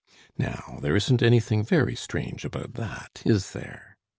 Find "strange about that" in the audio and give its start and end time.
1.95-3.21